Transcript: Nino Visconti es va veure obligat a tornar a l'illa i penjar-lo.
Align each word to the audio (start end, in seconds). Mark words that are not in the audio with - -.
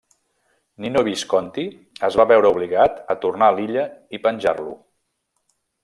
Nino 0.85 1.03
Visconti 1.07 1.65
es 2.09 2.17
va 2.21 2.27
veure 2.33 2.51
obligat 2.55 2.99
a 3.15 3.19
tornar 3.27 3.51
a 3.53 3.59
l'illa 3.59 3.85
i 4.19 4.23
penjar-lo. 4.27 4.79